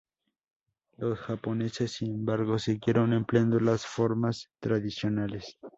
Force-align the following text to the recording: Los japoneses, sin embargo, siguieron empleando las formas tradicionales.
Los 0.97 1.19
japoneses, 1.19 1.91
sin 1.91 2.11
embargo, 2.11 2.57
siguieron 2.57 3.13
empleando 3.13 3.59
las 3.59 3.85
formas 3.85 4.49
tradicionales. 4.59 5.59